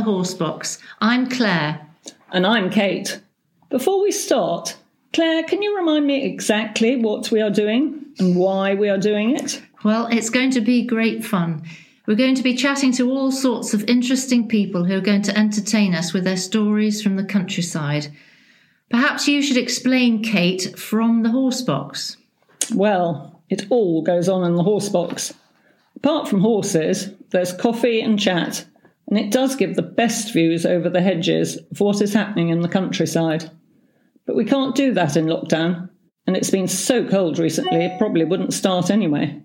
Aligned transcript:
the 0.00 0.10
Horsebox. 0.10 0.78
I'm 1.00 1.28
Claire. 1.28 1.86
And 2.32 2.46
I'm 2.46 2.70
Kate. 2.70 3.20
Before 3.68 4.00
we 4.00 4.12
start, 4.12 4.76
Claire, 5.12 5.42
can 5.42 5.60
you 5.60 5.76
remind 5.76 6.06
me 6.06 6.24
exactly 6.24 6.96
what 6.96 7.30
we 7.30 7.42
are 7.42 7.50
doing 7.50 8.06
and 8.18 8.36
why 8.36 8.74
we 8.74 8.88
are 8.88 8.98
doing 8.98 9.36
it? 9.36 9.60
Well, 9.84 10.06
it's 10.06 10.30
going 10.30 10.52
to 10.52 10.62
be 10.62 10.86
great 10.86 11.22
fun. 11.22 11.64
We're 12.06 12.14
going 12.14 12.34
to 12.36 12.42
be 12.42 12.54
chatting 12.54 12.92
to 12.92 13.10
all 13.10 13.30
sorts 13.30 13.74
of 13.74 13.84
interesting 13.90 14.48
people 14.48 14.84
who 14.84 14.96
are 14.96 15.02
going 15.02 15.22
to 15.22 15.36
entertain 15.36 15.94
us 15.94 16.14
with 16.14 16.24
their 16.24 16.38
stories 16.38 17.02
from 17.02 17.16
the 17.16 17.24
countryside. 17.24 18.08
Perhaps 18.88 19.28
you 19.28 19.42
should 19.42 19.58
explain, 19.58 20.22
Kate, 20.22 20.78
from 20.78 21.22
the 21.22 21.28
horsebox. 21.28 22.16
Well, 22.74 23.42
it 23.50 23.66
all 23.68 24.00
goes 24.00 24.30
on 24.30 24.44
in 24.44 24.54
the 24.54 24.64
horsebox. 24.64 25.34
Apart 25.96 26.26
from 26.26 26.40
horses, 26.40 27.10
there's 27.30 27.52
coffee 27.52 28.00
and 28.00 28.18
chat, 28.18 28.64
and 29.10 29.18
it 29.18 29.32
does 29.32 29.56
give 29.56 29.74
the 29.74 29.82
best 29.82 30.32
views 30.32 30.64
over 30.64 30.88
the 30.88 31.02
hedges 31.02 31.56
of 31.56 31.80
what 31.80 32.00
is 32.00 32.14
happening 32.14 32.48
in 32.48 32.60
the 32.60 32.68
countryside. 32.68 33.50
But 34.24 34.36
we 34.36 34.44
can't 34.44 34.76
do 34.76 34.94
that 34.94 35.16
in 35.16 35.26
lockdown, 35.26 35.90
and 36.26 36.36
it's 36.36 36.50
been 36.50 36.68
so 36.68 37.06
cold 37.06 37.38
recently 37.38 37.84
it 37.84 37.98
probably 37.98 38.24
wouldn't 38.24 38.54
start 38.54 38.90
anyway. 38.90 39.42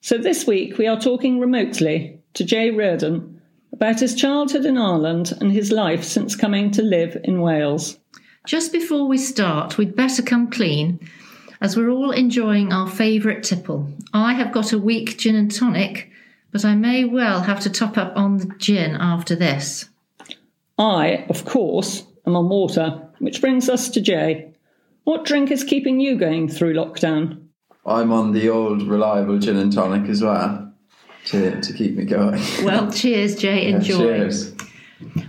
So 0.00 0.16
this 0.16 0.46
week 0.46 0.78
we 0.78 0.86
are 0.86 1.00
talking 1.00 1.40
remotely 1.40 2.20
to 2.34 2.44
Jay 2.44 2.70
Reardon 2.70 3.40
about 3.72 3.98
his 3.98 4.14
childhood 4.14 4.64
in 4.64 4.78
Ireland 4.78 5.36
and 5.40 5.50
his 5.50 5.72
life 5.72 6.04
since 6.04 6.36
coming 6.36 6.70
to 6.70 6.82
live 6.82 7.16
in 7.24 7.40
Wales. 7.40 7.98
Just 8.46 8.70
before 8.70 9.08
we 9.08 9.18
start, 9.18 9.76
we'd 9.76 9.96
better 9.96 10.22
come 10.22 10.50
clean 10.50 11.00
as 11.60 11.76
we're 11.76 11.90
all 11.90 12.10
enjoying 12.10 12.72
our 12.72 12.88
favourite 12.88 13.42
tipple. 13.42 13.90
I 14.12 14.34
have 14.34 14.52
got 14.52 14.72
a 14.72 14.78
weak 14.78 15.18
gin 15.18 15.34
and 15.34 15.50
tonic, 15.50 16.10
but 16.54 16.64
I 16.64 16.76
may 16.76 17.04
well 17.04 17.40
have 17.40 17.58
to 17.60 17.68
top 17.68 17.98
up 17.98 18.12
on 18.16 18.36
the 18.36 18.46
gin 18.58 18.94
after 18.94 19.34
this. 19.34 19.86
I, 20.78 21.26
of 21.28 21.44
course, 21.44 22.04
am 22.28 22.36
on 22.36 22.48
water, 22.48 23.08
which 23.18 23.40
brings 23.40 23.68
us 23.68 23.88
to 23.88 24.00
Jay. 24.00 24.54
What 25.02 25.24
drink 25.24 25.50
is 25.50 25.64
keeping 25.64 25.98
you 25.98 26.16
going 26.16 26.48
through 26.48 26.74
lockdown? 26.74 27.48
I'm 27.84 28.12
on 28.12 28.30
the 28.30 28.50
old 28.50 28.84
reliable 28.84 29.40
gin 29.40 29.56
and 29.56 29.72
tonic 29.72 30.08
as 30.08 30.22
well 30.22 30.72
to, 31.26 31.60
to 31.60 31.72
keep 31.72 31.96
me 31.96 32.04
going. 32.04 32.40
Well, 32.62 32.88
cheers, 32.92 33.34
Jay. 33.34 33.68
Yeah, 33.68 33.76
Enjoy. 33.76 33.98
cheers. 33.98 34.54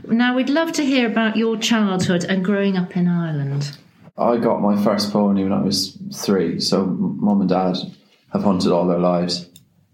Now, 0.08 0.36
we'd 0.36 0.50
love 0.50 0.73
to 0.73 0.86
hear 0.86 1.09
about 1.09 1.38
your 1.38 1.58
childhood 1.58 2.23
and 2.23 2.46
growing 2.46 2.78
up 2.78 2.96
in 2.96 3.08
Ireland. 3.08 3.76
I 4.16 4.38
got 4.38 4.62
my 4.62 4.80
first 4.84 5.12
pony 5.12 5.42
when 5.42 5.53
I 5.53 5.64
was 5.64 5.98
three, 6.14 6.59
so 6.59 6.84
m- 6.84 7.18
mum 7.20 7.42
and 7.42 7.50
dad 7.50 7.78
have 8.31 8.44
hunted 8.44 8.72
all 8.72 8.86
their 8.86 9.00
lives. 9.00 9.50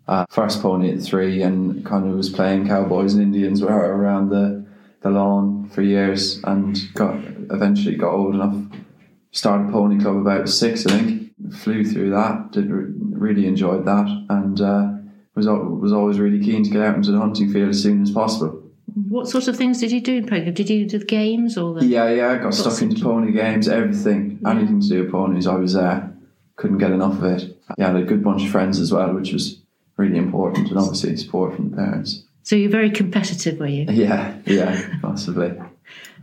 Uh, 0.08 0.26
first 0.30 0.62
pony 0.62 0.92
at 0.92 1.02
three, 1.02 1.42
and 1.42 1.86
kind 1.86 2.10
of 2.10 2.16
was 2.16 2.30
playing 2.30 2.68
cowboys 2.68 3.14
and 3.14 3.24
Indians 3.24 3.62
around 3.62 4.30
the, 4.30 4.66
the 5.02 5.10
lawn 5.10 5.70
for 5.70 5.82
years, 5.82 6.42
and 6.44 6.78
got 6.94 7.16
eventually 7.52 7.96
got 7.96 8.14
old 8.14 8.36
enough. 8.36 8.56
Started 9.32 9.72
pony 9.72 10.02
club 10.02 10.18
about 10.18 10.50
six, 10.50 10.86
I 10.86 10.98
think. 10.98 11.32
Flew 11.56 11.86
through 11.86 12.10
that. 12.10 12.52
Did 12.52 12.70
really 12.70 13.46
enjoyed 13.46 13.86
that, 13.86 14.26
and 14.30 14.60
uh, 14.60 14.92
was 15.36 15.48
was 15.48 15.94
always 15.94 16.20
really 16.20 16.44
keen 16.44 16.64
to 16.64 16.70
get 16.70 16.82
out 16.82 16.96
into 16.96 17.12
the 17.12 17.20
hunting 17.20 17.52
field 17.52 17.70
as 17.70 17.82
soon 17.82 18.02
as 18.02 18.12
possible. 18.12 18.62
What 19.08 19.30
sort 19.30 19.48
of 19.48 19.56
things 19.56 19.80
did 19.80 19.92
you 19.92 20.02
do 20.02 20.18
in 20.18 20.26
Prague? 20.26 20.54
Did 20.54 20.70
you 20.70 20.86
do 20.86 21.00
the 21.00 21.06
games 21.06 21.58
or 21.58 21.74
the. 21.74 21.86
Yeah, 21.86 22.10
yeah, 22.10 22.32
I 22.32 22.38
got 22.38 22.54
stuck 22.54 22.82
into 22.82 23.02
pony 23.02 23.32
games, 23.32 23.70
everything, 23.70 24.42
anything 24.46 24.82
to 24.82 24.88
do 24.88 25.04
with 25.04 25.12
ponies. 25.12 25.48
I 25.48 25.56
was 25.56 25.74
there, 25.74 26.14
couldn't 26.58 26.80
get 26.80 26.92
enough 26.92 27.20
of 27.20 27.24
it. 27.24 27.58
Yeah, 27.78 27.90
I 27.90 27.92
had 27.94 28.02
a 28.02 28.06
good 28.06 28.24
bunch 28.24 28.44
of 28.44 28.50
friends 28.50 28.80
as 28.80 28.92
well, 28.92 29.14
which 29.14 29.32
was 29.32 29.61
really 30.02 30.18
important, 30.18 30.70
and 30.70 30.78
obviously 30.78 31.16
support 31.18 31.56
from 31.56 31.70
the 31.72 31.78
parents. 31.78 32.24
So 32.44 32.56
you're 32.56 32.72
very 32.72 32.90
competitive, 32.90 33.60
were 33.60 33.68
you? 33.68 33.86
Yeah, 33.90 34.36
yeah, 34.46 34.90
possibly. 35.02 35.52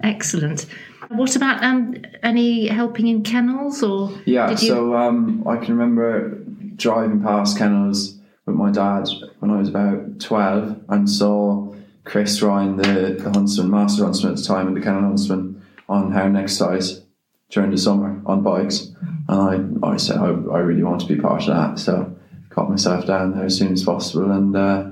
Excellent. 0.02 0.66
What 1.08 1.36
about 1.36 1.62
um, 1.62 1.96
any 2.22 2.66
helping 2.68 3.06
in 3.06 3.22
kennels 3.22 3.82
or. 3.82 4.10
Yeah, 4.24 4.50
you- 4.50 4.56
so 4.56 4.94
um, 4.96 5.46
I 5.46 5.56
can 5.56 5.76
remember 5.76 6.38
driving 6.76 7.22
past 7.22 7.56
kennels 7.58 8.18
with 8.46 8.56
my 8.56 8.70
dad 8.70 9.08
when 9.40 9.50
I 9.50 9.58
was 9.58 9.68
about 9.68 10.20
12 10.20 10.84
and 10.88 11.08
saw 11.08 11.74
Chris 12.04 12.40
Ryan, 12.42 12.76
the, 12.76 13.16
the 13.22 13.30
huntsman, 13.30 13.70
master 13.70 14.04
huntsman 14.04 14.32
at 14.32 14.38
the 14.38 14.44
time, 14.44 14.66
and 14.68 14.76
the 14.76 14.80
kennel 14.80 15.02
huntsman 15.02 15.62
on 15.88 16.12
Hound 16.12 16.36
Exercise 16.36 17.02
during 17.50 17.70
the 17.70 17.78
summer 17.78 18.20
on 18.26 18.42
bikes. 18.42 18.90
And 19.28 19.80
I, 19.84 19.88
I 19.88 19.96
said, 19.96 20.16
I, 20.18 20.26
I 20.28 20.58
really 20.60 20.82
want 20.82 21.00
to 21.02 21.06
be 21.06 21.16
part 21.20 21.42
of 21.42 21.48
that. 21.48 21.78
So 21.78 22.14
got 22.58 22.68
myself 22.70 23.06
down 23.06 23.36
there 23.36 23.44
as 23.44 23.56
soon 23.56 23.72
as 23.72 23.84
possible. 23.84 24.32
And 24.32 24.56
uh, 24.56 24.90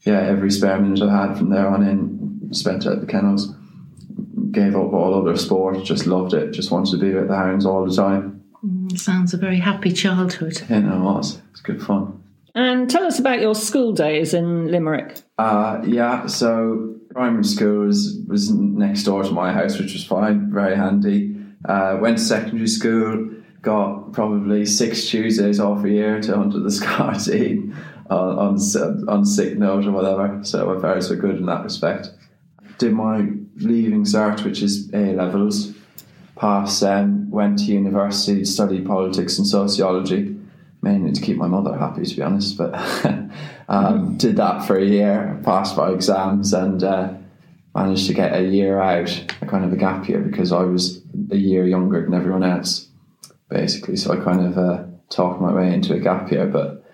yeah, 0.00 0.20
every 0.20 0.50
spare 0.50 0.80
minute 0.80 1.02
I 1.02 1.26
had 1.26 1.36
from 1.36 1.50
there 1.50 1.68
on 1.68 1.86
in, 1.86 2.48
spent 2.52 2.86
at 2.86 3.00
the 3.00 3.06
kennels. 3.06 3.54
Gave 4.50 4.74
up 4.74 4.92
all 4.92 5.14
other 5.14 5.36
sport, 5.36 5.84
just 5.84 6.06
loved 6.06 6.32
it, 6.34 6.52
just 6.52 6.70
wanted 6.70 6.92
to 6.92 6.98
be 6.98 7.12
with 7.12 7.28
the 7.28 7.36
hounds 7.36 7.66
all 7.66 7.86
the 7.86 7.94
time. 7.94 8.42
Sounds 8.94 9.34
a 9.34 9.36
very 9.36 9.58
happy 9.58 9.92
childhood. 9.92 10.62
Yeah, 10.68 10.80
no, 10.80 10.96
it 10.96 11.00
was. 11.00 11.40
It's 11.50 11.60
good 11.60 11.82
fun. 11.82 12.22
And 12.54 12.88
tell 12.88 13.04
us 13.04 13.18
about 13.18 13.40
your 13.40 13.54
school 13.54 13.92
days 13.92 14.34
in 14.34 14.70
Limerick. 14.70 15.22
Uh, 15.38 15.82
yeah, 15.86 16.26
so 16.26 16.94
primary 17.10 17.44
school 17.44 17.86
was, 17.86 18.18
was 18.26 18.50
next 18.50 19.04
door 19.04 19.22
to 19.22 19.30
my 19.30 19.52
house, 19.52 19.78
which 19.78 19.94
was 19.94 20.04
fine, 20.04 20.50
very 20.50 20.76
handy. 20.76 21.34
Uh, 21.66 21.98
went 22.00 22.18
to 22.18 22.24
secondary 22.24 22.68
school, 22.68 23.30
got 23.62 24.12
probably 24.12 24.66
six 24.66 25.08
Tuesdays 25.08 25.60
off 25.60 25.84
a 25.84 25.90
year 25.90 26.20
to 26.20 26.36
hunt 26.36 26.54
at 26.54 26.62
the 26.62 26.68
Scarteen 26.68 27.74
on, 28.10 28.38
on, 28.38 29.08
on 29.08 29.24
sick 29.24 29.56
note 29.56 29.86
or 29.86 29.92
whatever. 29.92 30.40
So 30.44 30.66
my 30.66 30.80
parents 30.80 31.08
were 31.08 31.16
good 31.16 31.36
in 31.36 31.46
that 31.46 31.64
respect. 31.64 32.10
Did 32.78 32.92
my 32.92 33.28
leaving 33.56 34.04
cert, 34.04 34.44
which 34.44 34.62
is 34.62 34.92
A 34.92 35.14
levels. 35.14 35.72
Passed, 36.36 36.82
um, 36.82 37.30
went 37.30 37.60
to 37.60 37.64
university, 37.66 38.44
studied 38.44 38.84
politics 38.84 39.38
and 39.38 39.46
sociology 39.46 40.36
mainly 40.82 41.12
to 41.12 41.20
keep 41.20 41.36
my 41.36 41.46
mother 41.46 41.76
happy, 41.78 42.04
to 42.04 42.16
be 42.16 42.22
honest. 42.22 42.58
But 42.58 42.74
um, 43.68 44.16
did 44.18 44.36
that 44.36 44.66
for 44.66 44.76
a 44.76 44.84
year, 44.84 45.40
passed 45.44 45.76
my 45.76 45.90
exams, 45.90 46.52
and 46.52 46.82
uh, 46.82 47.14
managed 47.74 48.08
to 48.08 48.14
get 48.14 48.34
a 48.34 48.42
year 48.42 48.80
out, 48.80 49.10
a 49.40 49.46
kind 49.46 49.64
of 49.64 49.72
a 49.72 49.76
gap 49.76 50.08
year, 50.08 50.20
because 50.20 50.52
I 50.52 50.62
was 50.62 51.00
a 51.30 51.36
year 51.36 51.64
younger 51.66 52.02
than 52.02 52.14
everyone 52.14 52.42
else, 52.42 52.88
basically. 53.52 53.96
So 53.96 54.12
I 54.12 54.24
kind 54.24 54.44
of 54.44 54.58
uh, 54.58 54.84
talked 55.10 55.40
my 55.40 55.52
way 55.52 55.72
into 55.72 55.94
a 55.94 56.00
gap 56.00 56.30
year, 56.30 56.46
but 56.46 56.84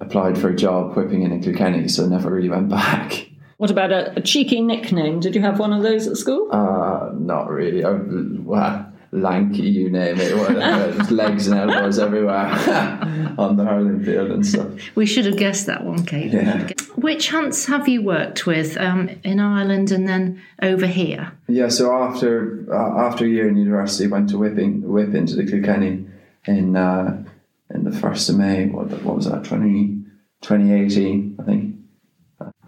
applied 0.00 0.36
for 0.36 0.48
a 0.48 0.56
job 0.56 0.96
whipping 0.96 1.22
in 1.22 1.32
in 1.32 1.42
Kilkenny, 1.42 1.88
so 1.88 2.06
never 2.06 2.30
really 2.30 2.48
went 2.48 2.68
back. 2.80 3.28
What 3.58 3.70
about 3.70 3.92
a, 3.92 4.16
a 4.16 4.20
cheeky 4.20 4.60
nickname? 4.60 5.20
Did 5.20 5.36
you 5.36 5.40
have 5.42 5.60
one 5.60 5.72
of 5.72 5.82
those 5.82 6.08
at 6.08 6.16
school? 6.16 6.48
Uh, 6.50 7.10
not 7.14 7.48
really. 7.48 7.84
I, 7.84 7.92
well, 7.92 8.91
lanky, 9.12 9.62
you 9.62 9.90
name 9.90 10.18
it. 10.18 10.36
Whatever. 10.36 10.92
Just 10.98 11.10
legs 11.10 11.46
and 11.46 11.58
elbows 11.58 11.98
everywhere 11.98 12.46
on 13.38 13.56
the 13.56 13.64
hurling 13.64 14.02
field 14.04 14.30
and 14.30 14.44
stuff. 14.44 14.66
We 14.94 15.06
should 15.06 15.26
have 15.26 15.36
guessed 15.36 15.66
that 15.66 15.84
one, 15.84 16.04
Kate. 16.04 16.32
Yeah. 16.32 16.70
Which 16.96 17.28
hunts 17.28 17.66
have 17.66 17.88
you 17.88 18.02
worked 18.02 18.46
with 18.46 18.76
um, 18.78 19.10
in 19.22 19.38
Ireland 19.38 19.92
and 19.92 20.08
then 20.08 20.42
over 20.62 20.86
here? 20.86 21.32
Yeah, 21.48 21.68
so 21.68 21.94
after 21.94 22.66
uh, 22.72 23.06
after 23.06 23.24
a 23.24 23.28
year 23.28 23.48
in 23.48 23.56
university, 23.56 24.08
went 24.08 24.30
to 24.30 24.38
whipping 24.38 24.82
whip 24.82 25.14
into 25.14 25.36
the 25.36 25.46
Kilkenny 25.46 26.06
in 26.46 26.76
uh, 26.76 27.24
in 27.70 27.84
the 27.84 27.92
first 27.92 28.28
of 28.28 28.36
May. 28.36 28.66
What, 28.66 28.90
what 29.02 29.16
was 29.16 29.30
that? 29.30 29.44
20, 29.44 30.04
2018, 30.42 31.36
I 31.40 31.44
think. 31.44 31.76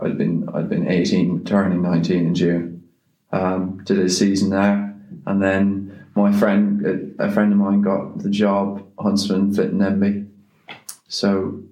I'd 0.01 0.19
been 0.19 0.49
I'd 0.53 0.69
been 0.69 0.89
eighteen, 0.89 1.45
turning 1.45 1.83
nineteen 1.83 2.27
in 2.27 2.35
June. 2.35 2.89
Um, 3.33 3.83
did 3.85 3.99
a 3.99 4.09
season 4.09 4.51
there, 4.51 4.95
and 5.27 5.43
then 5.43 5.84
my 6.15 6.33
friend, 6.33 7.15
a, 7.19 7.31
friend 7.31 7.53
of 7.53 7.59
mine, 7.59 7.83
got 7.83 8.19
the 8.19 8.31
job 8.31 8.85
huntsman 8.99 9.53
fit 9.53 9.71
in 9.71 9.79
Emby. 9.79 10.29
So 11.09 11.63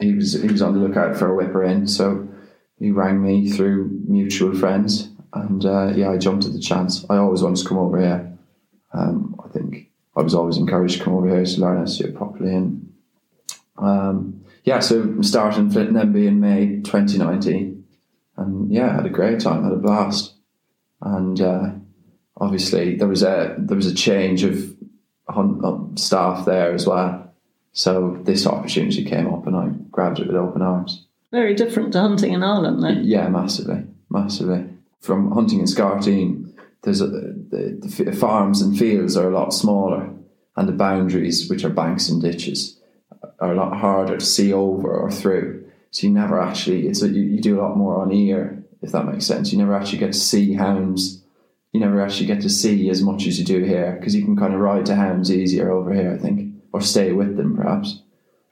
he 0.00 0.14
was 0.14 0.32
he 0.34 0.48
was 0.48 0.62
on 0.62 0.74
the 0.74 0.80
lookout 0.80 1.16
for 1.16 1.30
a 1.30 1.34
whipper 1.34 1.62
in. 1.62 1.86
So 1.86 2.28
he 2.78 2.90
rang 2.90 3.22
me 3.22 3.50
through 3.50 4.00
mutual 4.06 4.54
friends, 4.54 5.10
and 5.32 5.64
uh, 5.64 5.92
yeah, 5.94 6.10
I 6.10 6.18
jumped 6.18 6.44
at 6.44 6.52
the 6.52 6.60
chance. 6.60 7.04
I 7.08 7.16
always 7.16 7.42
wanted 7.42 7.62
to 7.62 7.68
come 7.68 7.78
over 7.78 8.00
here. 8.00 8.36
Um, 8.92 9.40
I 9.44 9.48
think 9.48 9.90
I 10.16 10.22
was 10.22 10.34
always 10.34 10.56
encouraged 10.56 10.98
to 10.98 11.04
come 11.04 11.14
over 11.14 11.28
here 11.28 11.44
to 11.44 11.60
learn 11.60 11.78
how 11.78 11.84
to 11.84 11.98
do 11.98 12.08
it 12.08 12.16
properly. 12.16 12.54
And 12.54 12.92
um, 13.78 14.44
yeah, 14.64 14.80
so 14.80 15.20
starting 15.22 15.70
Flint 15.70 15.92
MB 15.92 16.26
in 16.26 16.40
May 16.40 16.80
2019, 16.80 17.84
and 18.36 18.72
yeah, 18.72 18.90
I 18.90 18.94
had 18.94 19.06
a 19.06 19.10
great 19.10 19.40
time, 19.40 19.62
had 19.62 19.72
a 19.72 19.76
blast, 19.76 20.34
and 21.00 21.40
uh, 21.40 21.70
obviously 22.36 22.96
there 22.96 23.08
was 23.08 23.22
a 23.22 23.54
there 23.58 23.76
was 23.76 23.86
a 23.86 23.94
change 23.94 24.44
of 24.44 24.74
staff 25.96 26.44
there 26.44 26.72
as 26.72 26.86
well. 26.86 27.32
So 27.72 28.20
this 28.22 28.46
opportunity 28.46 29.04
came 29.04 29.32
up, 29.32 29.46
and 29.46 29.56
I 29.56 29.68
grabbed 29.90 30.20
it 30.20 30.26
with 30.26 30.36
open 30.36 30.62
arms. 30.62 31.06
Very 31.32 31.54
different 31.54 31.92
to 31.92 32.00
hunting 32.00 32.32
in 32.32 32.44
Ireland, 32.44 32.82
then. 32.82 33.02
Yeah, 33.04 33.28
massively, 33.28 33.82
massively. 34.08 34.66
From 35.00 35.32
hunting 35.32 35.58
in 35.58 35.64
Scarteen, 35.64 36.54
there's 36.82 37.00
a, 37.00 37.08
the, 37.08 38.04
the 38.04 38.12
farms 38.12 38.62
and 38.62 38.78
fields 38.78 39.16
are 39.16 39.28
a 39.28 39.34
lot 39.34 39.52
smaller, 39.52 40.08
and 40.56 40.68
the 40.68 40.72
boundaries, 40.72 41.50
which 41.50 41.64
are 41.64 41.70
banks 41.70 42.08
and 42.08 42.22
ditches, 42.22 42.78
are 43.40 43.52
a 43.52 43.56
lot 43.56 43.76
harder 43.76 44.18
to 44.18 44.24
see 44.24 44.52
over 44.52 44.96
or 44.96 45.10
through. 45.10 45.68
So 45.90 46.06
you 46.06 46.12
never 46.12 46.40
actually, 46.40 46.86
it's 46.86 47.02
a, 47.02 47.08
you, 47.08 47.22
you 47.22 47.40
do 47.40 47.58
a 47.58 47.62
lot 47.62 47.76
more 47.76 48.00
on 48.00 48.12
ear 48.12 48.64
if 48.84 48.92
that 48.92 49.06
makes 49.06 49.26
sense. 49.26 49.50
You 49.50 49.58
never 49.58 49.74
actually 49.74 49.98
get 49.98 50.12
to 50.12 50.18
see 50.18 50.54
hounds. 50.54 51.23
You 51.74 51.80
never 51.80 52.00
actually 52.00 52.26
get 52.26 52.40
to 52.42 52.48
see 52.48 52.88
as 52.88 53.02
much 53.02 53.26
as 53.26 53.36
you 53.38 53.44
do 53.44 53.64
here 53.64 53.96
because 53.98 54.14
you 54.14 54.24
can 54.24 54.36
kind 54.36 54.54
of 54.54 54.60
ride 54.60 54.86
to 54.86 54.94
hounds 54.94 55.30
easier 55.30 55.72
over 55.72 55.92
here, 55.92 56.14
I 56.14 56.18
think, 56.18 56.54
or 56.72 56.80
stay 56.80 57.10
with 57.10 57.36
them 57.36 57.56
perhaps. 57.56 58.00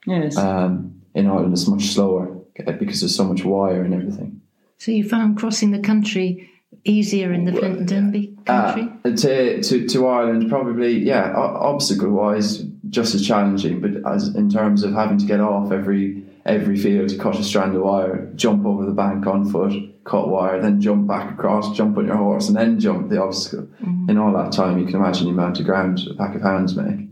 Yes. 0.05 0.35
Um, 0.35 1.01
in 1.15 1.27
Ireland, 1.27 1.53
it's 1.53 1.67
much 1.67 1.85
slower 1.85 2.37
because 2.53 2.99
there's 2.99 3.15
so 3.15 3.23
much 3.23 3.45
wire 3.45 3.81
and 3.81 3.93
everything. 3.93 4.41
So 4.77 4.91
you 4.91 5.07
found 5.07 5.37
crossing 5.37 5.71
the 5.71 5.79
country 5.79 6.49
easier 6.83 7.31
in 7.31 7.45
the 7.45 7.53
Flint 7.53 7.89
and 7.89 8.13
Denbigh 8.13 8.45
country? 8.45 8.89
Uh, 9.05 9.15
to, 9.15 9.63
to 9.63 9.87
to 9.87 10.07
Ireland, 10.07 10.49
probably 10.49 10.99
yeah. 10.99 11.33
Obstacle 11.33 12.09
wise, 12.09 12.57
just 12.89 13.15
as 13.15 13.25
challenging, 13.25 13.79
but 13.79 14.05
as 14.11 14.35
in 14.35 14.49
terms 14.49 14.83
of 14.83 14.93
having 14.93 15.17
to 15.19 15.25
get 15.25 15.39
off 15.39 15.71
every 15.71 16.23
every 16.45 16.77
field 16.77 17.17
cut 17.19 17.39
a 17.39 17.43
strand 17.43 17.75
of 17.75 17.83
wire, 17.83 18.31
jump 18.35 18.65
over 18.65 18.85
the 18.85 18.91
bank 18.91 19.25
on 19.27 19.49
foot, 19.49 19.73
cut 20.03 20.27
wire, 20.27 20.61
then 20.61 20.81
jump 20.81 21.07
back 21.07 21.31
across, 21.31 21.75
jump 21.75 21.97
on 21.97 22.07
your 22.07 22.17
horse, 22.17 22.47
and 22.47 22.57
then 22.57 22.79
jump 22.79 23.09
the 23.09 23.21
obstacle. 23.21 23.67
Mm-hmm. 23.81 24.09
In 24.09 24.17
all 24.17 24.33
that 24.33 24.51
time, 24.51 24.77
you 24.79 24.85
can 24.85 24.95
imagine 24.95 25.25
the 25.25 25.31
amount 25.31 25.59
of 25.59 25.65
ground 25.65 26.01
a 26.09 26.13
pack 26.15 26.35
of 26.35 26.41
hounds 26.41 26.75
make. 26.75 27.07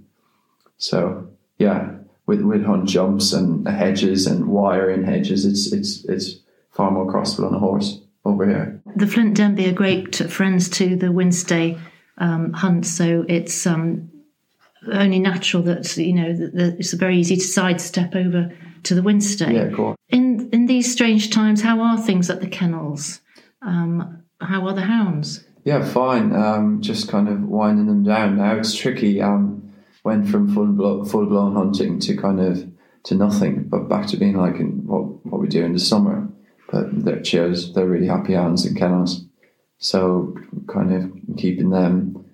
So 0.78 1.30
yeah, 1.57 1.95
with 2.25 2.42
with 2.42 2.66
hunt 2.66 2.89
jumps 2.89 3.33
and 3.33 3.68
hedges 3.68 4.28
and 4.28 4.48
wire 4.48 4.89
in 4.89 5.04
hedges, 5.04 5.45
it's 5.45 5.72
it's 5.72 6.06
it's 6.06 6.39
far 6.72 6.92
more 6.92 7.12
crossable 7.12 7.48
on 7.48 7.56
a 7.56 7.60
horse 7.60 8.01
over 8.25 8.45
here. 8.48 8.81
The 8.95 9.07
Flint 9.07 9.38
Denbigh 9.38 9.69
are 9.69 9.74
great 9.74 10.16
friends 10.16 10.69
to 10.69 10.95
the 10.95 11.07
Wynnstay 11.07 11.80
um, 12.18 12.54
hunt, 12.54 12.86
so 12.86 13.25
it's 13.27 13.66
um, 13.66 14.12
only 14.92 15.19
natural 15.19 15.63
that 15.63 15.95
you 15.98 16.13
know 16.13 16.34
that, 16.36 16.54
that 16.56 16.75
it's 16.80 16.94
very 16.94 17.18
easy 17.18 17.36
to 17.36 17.44
sidestep 17.44 18.16
over 18.16 18.51
to 18.83 18.95
the 18.95 19.01
Wynnstay. 19.01 19.54
Yeah, 19.54 19.75
cool. 19.75 19.95
In 20.10 20.50
in 20.51 20.66
these 20.66 20.92
strange 20.92 21.30
times, 21.30 21.62
how 21.62 21.81
are 21.81 21.98
things 21.98 22.30
at 22.30 22.42
the 22.42 22.48
kennels? 22.48 23.22
Um, 23.62 24.24
how 24.39 24.68
are 24.68 24.74
the 24.74 24.81
hounds? 24.81 25.44
Yeah, 25.63 25.86
fine. 25.86 26.33
Um, 26.36 26.81
just 26.81 27.07
kind 27.07 27.30
of 27.30 27.44
winding 27.44 27.86
them 27.86 28.04
down. 28.04 28.38
Now 28.38 28.56
it's 28.56 28.75
tricky. 28.75 29.22
Um, 29.22 29.74
went 30.04 30.28
from 30.28 30.54
full 30.54 30.68
blo- 30.68 31.06
full 31.06 31.28
blown 31.28 31.56
hunting 31.56 32.00
to 32.00 32.18
kind 32.18 32.39
of 32.39 32.68
to 33.04 33.16
nothing, 33.16 33.63
but 33.63 33.88
back 33.88 34.07
to 34.07 34.18
being 34.18 34.38
like 34.38 34.56
in 34.56 34.86
what 34.88 35.25
what 35.25 35.42
we 35.42 35.48
do 35.48 35.63
in 35.63 35.74
the 35.74 35.80
summer. 35.80 36.27
But 36.72 37.04
they're 37.04 37.22
cheers. 37.22 37.74
They're 37.74 37.88
really 37.88 38.07
happy 38.07 38.34
hounds 38.34 38.66
in 38.66 38.75
kennels. 38.75 39.25
So 39.77 40.36
kind 40.68 40.94
of 40.94 41.38
keeping 41.38 41.69
them 41.69 42.25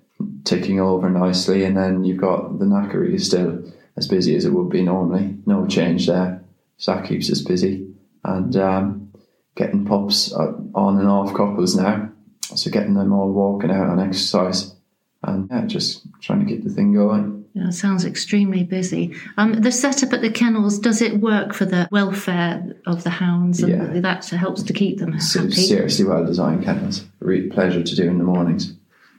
ticking 0.43 0.79
over 0.79 1.09
nicely, 1.09 1.63
and 1.63 1.75
then 1.75 2.03
you've 2.03 2.21
got 2.21 2.59
the 2.59 2.65
knackery 2.65 3.19
still 3.19 3.63
as 3.97 4.07
busy 4.07 4.35
as 4.35 4.45
it 4.45 4.53
would 4.53 4.69
be 4.69 4.83
normally. 4.83 5.37
No 5.45 5.65
change 5.67 6.07
there. 6.07 6.43
So 6.77 6.93
that 6.95 7.07
keeps 7.07 7.29
us 7.31 7.41
busy. 7.41 7.87
And 8.23 8.55
um, 8.55 9.11
getting 9.55 9.85
pups 9.85 10.31
on 10.33 10.99
and 10.99 11.07
off 11.07 11.33
couples 11.33 11.75
now. 11.75 12.11
So 12.55 12.71
getting 12.71 12.93
them 12.93 13.11
all 13.11 13.31
walking 13.31 13.71
out 13.71 13.89
on 13.89 13.99
exercise. 13.99 14.75
And 15.23 15.49
yeah, 15.49 15.65
just 15.65 16.07
trying 16.21 16.39
to 16.39 16.45
keep 16.45 16.63
the 16.63 16.69
thing 16.69 16.93
going. 16.93 17.45
Yeah, 17.53 17.71
sounds 17.71 18.05
extremely 18.05 18.63
busy. 18.63 19.15
Um, 19.37 19.53
the 19.53 19.71
setup 19.71 20.13
at 20.13 20.21
the 20.21 20.29
kennels 20.29 20.77
does 20.77 21.01
it 21.01 21.19
work 21.19 21.55
for 21.55 21.65
the 21.65 21.89
welfare 21.91 22.75
of 22.85 23.03
the 23.03 23.09
hounds? 23.09 23.63
And 23.63 23.95
yeah. 23.95 23.99
that 24.01 24.25
helps 24.29 24.61
to 24.61 24.73
keep 24.73 24.99
them 24.99 25.13
happy. 25.13 25.51
Seriously 25.51 26.05
well 26.05 26.23
designed 26.23 26.63
kennels. 26.63 27.03
Real 27.19 27.49
pleasure 27.51 27.81
to 27.81 27.95
do 27.95 28.03
in 28.03 28.19
the 28.19 28.23
mornings. 28.23 28.73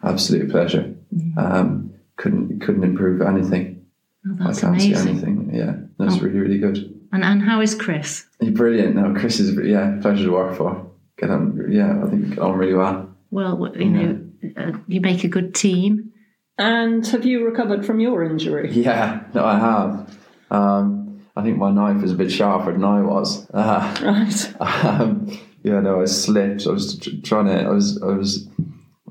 Absolute 0.05 0.51
pleasure. 0.51 0.95
Mm. 1.13 1.37
Um, 1.37 1.95
couldn't 2.17 2.61
couldn't 2.61 2.85
improve 2.85 3.23
anything. 3.23 3.78
Oh, 4.27 4.37
that's 4.39 4.59
I 4.59 4.61
can't 4.63 4.75
amazing. 4.75 4.97
see 4.97 5.11
anything. 5.11 5.51
Yeah, 5.55 5.75
that's 5.99 6.17
oh. 6.17 6.21
really, 6.21 6.39
really 6.39 6.59
good. 6.59 6.95
And 7.13 7.25
and 7.25 7.43
how 7.43 7.61
is 7.61 7.75
Chris? 7.75 8.27
He's 8.41 8.51
brilliant. 8.51 8.97
No, 8.97 9.15
Chris 9.19 9.41
is 9.41 9.57
yeah, 9.67 9.99
pleasure 10.01 10.25
to 10.25 10.33
work 10.33 10.57
for. 10.57 10.91
Get 11.19 11.31
on, 11.31 11.67
yeah, 11.71 12.03
I 12.05 12.09
think 12.09 12.31
get 12.31 12.39
on 12.39 12.57
really 12.57 12.75
well. 12.75 13.15
Well, 13.31 13.73
you 13.77 13.91
know, 13.91 14.21
uh, 14.57 14.73
you 14.87 15.01
make 15.01 15.25
a 15.25 15.29
good 15.29 15.55
team. 15.55 16.13
And 16.59 17.07
have 17.09 17.25
you 17.25 17.45
recovered 17.45 17.87
from 17.87 18.01
your 18.01 18.25
injury? 18.25 18.73
Yeah, 18.73 19.23
no, 19.35 19.45
I 19.45 19.59
have. 19.59 20.19
Um, 20.51 21.23
I 21.37 21.43
think 21.43 21.57
my 21.57 21.71
knife 21.71 22.03
is 22.03 22.13
a 22.13 22.17
bit 22.17 22.33
sharper 22.33 22.73
than 22.73 22.85
I 22.85 23.01
was. 23.01 23.49
Uh, 23.51 23.97
right. 24.03 24.61
Um, 24.85 25.39
yeah, 25.63 25.81
no, 25.81 26.03
I 26.03 26.07
slipped. 26.07 26.67
I 26.67 26.71
was 26.71 26.99
trying 27.23 27.47
to. 27.47 27.63
I 27.63 27.71
was. 27.71 28.03
I 28.03 28.07
was 28.07 28.49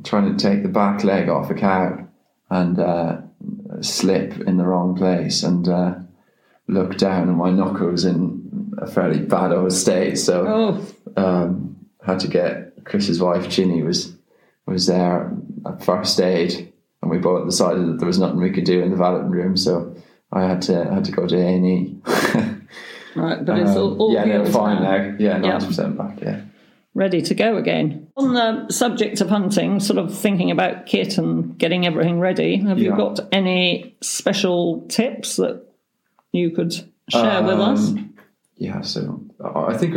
trying 0.03 0.35
to 0.35 0.41
take 0.41 0.63
the 0.63 0.69
back 0.69 1.03
leg 1.03 1.29
off 1.29 1.49
a 1.49 1.53
cow, 1.53 2.07
and 2.49 2.79
uh, 2.79 3.21
slip 3.81 4.39
in 4.41 4.57
the 4.57 4.65
wrong 4.65 4.95
place 4.95 5.43
and 5.43 5.67
uh, 5.67 5.95
look 6.67 6.97
down, 6.97 7.29
and 7.29 7.37
my 7.37 7.51
knuckle 7.51 7.87
was 7.91 8.05
in 8.05 8.73
a 8.77 8.87
fairly 8.87 9.19
bad 9.19 9.51
old 9.51 9.73
state. 9.73 10.17
So 10.17 10.45
oh. 11.17 11.21
um, 11.21 11.77
had 12.05 12.19
to 12.21 12.27
get 12.27 12.85
Chris's 12.85 13.21
wife 13.21 13.49
Ginny 13.49 13.83
was 13.83 14.15
was 14.65 14.87
there 14.87 15.31
at 15.65 15.83
first 15.83 16.19
aid, 16.19 16.73
and 17.01 17.11
we 17.11 17.17
both 17.17 17.45
decided 17.45 17.87
that 17.87 17.99
there 17.99 18.07
was 18.07 18.19
nothing 18.19 18.39
we 18.39 18.51
could 18.51 18.65
do 18.65 18.81
in 18.81 18.91
the 18.91 18.97
valeting 18.97 19.31
room. 19.31 19.57
So 19.57 19.95
I 20.31 20.43
had 20.43 20.61
to 20.63 20.93
had 20.93 21.05
to 21.05 21.11
go 21.11 21.27
to 21.27 21.35
A 21.35 21.55
and 21.55 21.65
E. 21.65 21.95
Right, 23.15 23.43
but 23.43 23.57
it's 23.57 23.71
all, 23.71 23.97
all 23.99 24.15
um, 24.15 24.29
yeah, 24.29 24.37
no, 24.37 24.45
fine 24.45 24.83
now. 24.83 25.15
Yeah, 25.17 25.37
ninety 25.37 25.65
percent 25.65 25.97
back. 25.97 26.21
Yeah 26.21 26.41
ready 26.97 27.21
to 27.21 27.35
go 27.35 27.57
again. 27.57 28.07
On 28.17 28.33
the 28.33 28.73
subject 28.73 29.21
of 29.21 29.29
hunting, 29.29 29.79
sort 29.79 29.99
of 29.99 30.17
thinking 30.17 30.49
about 30.49 30.87
kit 30.87 31.19
and 31.19 31.55
getting 31.57 31.85
everything 31.85 32.19
ready, 32.19 32.57
have 32.57 32.79
yeah. 32.79 32.89
you 32.89 32.97
got 32.97 33.19
any 33.31 33.95
special 34.01 34.81
tips 34.87 35.35
that 35.35 35.63
you 36.31 36.49
could 36.49 36.73
share 37.07 37.37
um, 37.37 37.45
with 37.45 37.59
us? 37.59 37.93
Yeah, 38.57 38.81
so 38.81 39.21
I 39.39 39.77
think 39.77 39.95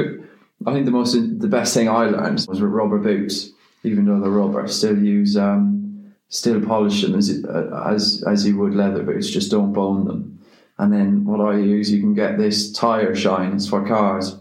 I 0.67 0.73
think 0.73 0.85
the 0.85 0.93
most 0.93 1.15
the 1.15 1.49
best 1.49 1.73
thing 1.73 1.89
I 1.89 2.05
learned 2.05 2.45
was 2.47 2.61
with 2.61 2.71
rubber 2.71 2.99
boots. 2.99 3.51
Even 3.83 4.05
though 4.05 4.21
they're 4.21 4.31
rubber, 4.31 4.69
still 4.69 4.99
use 5.03 5.39
um, 5.39 6.13
still 6.29 6.61
polish 6.61 7.01
them 7.01 7.15
as 7.15 7.31
as 7.87 8.23
as 8.29 8.47
you 8.47 8.59
would 8.59 8.75
leather 8.75 9.03
boots. 9.03 9.31
Just 9.31 9.51
don't 9.51 9.73
bone 9.73 10.05
them. 10.05 10.39
And 10.77 10.93
then 10.93 11.25
what 11.25 11.41
I 11.41 11.59
use, 11.59 11.91
you 11.91 12.01
can 12.01 12.15
get 12.15 12.37
this 12.37 12.73
tire 12.73 13.15
shines 13.15 13.69
for 13.69 13.87
cars 13.87 14.40